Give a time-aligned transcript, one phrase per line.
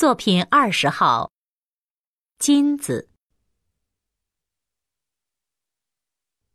[0.00, 1.30] 作品二十号，
[2.38, 3.10] 金子。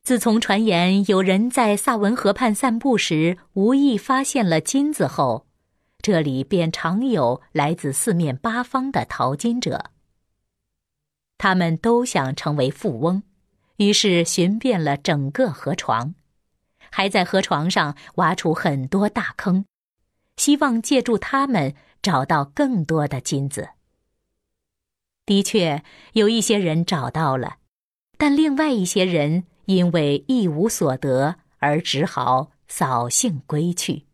[0.01, 5.45] 自从传言有人在萨文河畔散步时无意发现了金子后，
[5.99, 9.91] 这里便常有来自四面八方的淘金者。
[11.37, 13.21] 他们都想成为富翁，
[13.75, 16.15] 于是寻遍了整个河床，
[16.89, 19.67] 还在河床上挖出很多大坑，
[20.37, 23.69] 希望借助他们找到更多的金子。
[25.25, 27.57] 的确，有一些人找到了，
[28.17, 29.45] 但另外一些人。
[29.65, 34.05] 因为一无所得，而只好扫兴归去。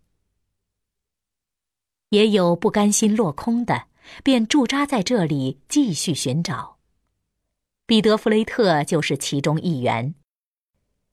[2.07, 3.88] 也有不甘心落空的，
[4.23, 6.77] 便驻扎在这里继续寻找。
[7.85, 10.15] 彼得·弗雷特就是其中一员。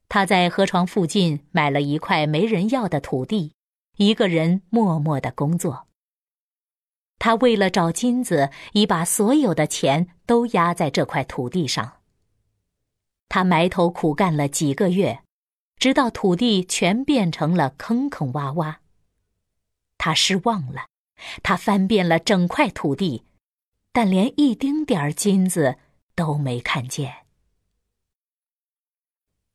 [0.07, 3.51] 他在河床附近买了一块没人要的土地，
[3.99, 5.87] 一个人默默的工作。
[7.17, 11.97] 他为了找金子，已把所有的钱都压在这块土地上。
[13.27, 15.21] 他埋头苦干了几个月，
[15.75, 18.77] 直到土地全变成了坑坑洼洼。
[19.97, 20.85] 他失望了，
[21.43, 23.25] 他翻遍了整块土地，
[23.91, 25.75] 但连一丁点儿金子
[26.15, 27.25] 都没看见。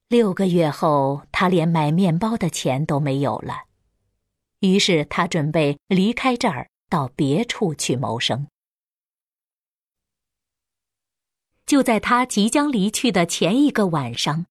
[0.09, 3.65] 六个月后，他连买面包的钱都没有了，
[4.65, 8.47] 于是他准备离开这儿，到别处去谋生。
[11.67, 14.47] 就在他即将离去的前一个晚上，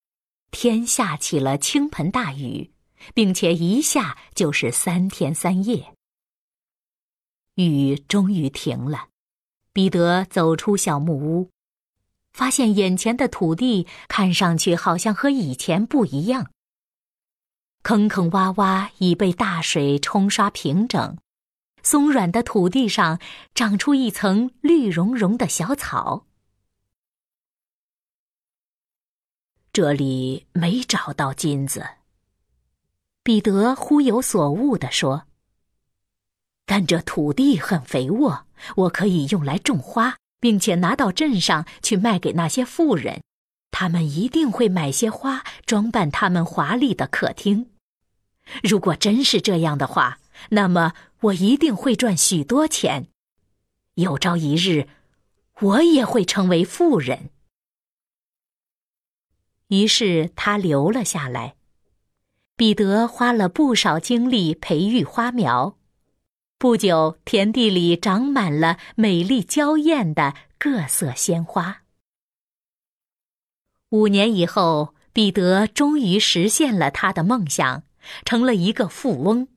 [0.52, 2.72] 天下起了倾盆大雨，
[3.14, 5.94] 并且一下就是三天三夜。
[7.56, 9.10] 雨终于停了，
[9.72, 11.50] 彼得走出小木屋，
[12.34, 16.52] 发现眼前的土地看上去好像和以前不一样。
[17.84, 21.18] 坑坑洼洼已被大水冲刷平整，
[21.84, 23.20] 松软的土地上
[23.54, 26.26] 长出一层绿茸茸的小草。
[29.74, 31.86] 这里没找到金子。
[33.22, 35.24] 彼得忽有所悟地说
[36.66, 38.46] ：“但这土地很肥沃，
[38.78, 43.22] 我可以用来种花，并且拿到镇上去卖给那些富人，
[43.72, 47.72] 他们一定会买些花装扮他们华丽的客厅。
[48.62, 53.08] 如果真是这样的话，那么我一定会赚许多钱。
[53.96, 54.88] 有朝一日，
[55.62, 57.30] 我也会成为富人。”
[59.70, 61.56] 于是他留了下来。
[62.56, 65.76] 彼得花了不少精力培育花苗，
[66.60, 71.82] 不久，田地里长满了美丽娇艳的各色鲜花。
[73.90, 77.84] 五年以后，彼得终于实现了他的梦想，
[78.26, 79.48] 成了一个富翁。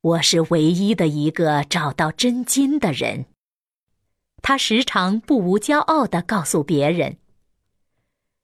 [0.00, 3.26] 我是唯一的一个找到真金的人，
[4.40, 7.18] 他时常不无骄傲地告诉别人。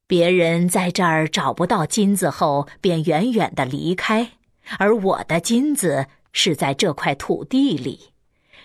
[0.07, 4.33] 别人在这儿找不到金子后，便远远的离开，
[4.79, 8.13] 而我的金子是在这块土地里。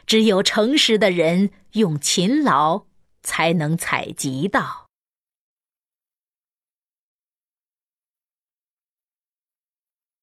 [0.06, 2.84] 只有诚实的人用勤劳，
[3.24, 4.91] 才能采集到。